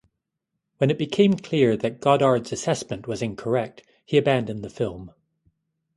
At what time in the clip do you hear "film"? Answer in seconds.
4.71-5.11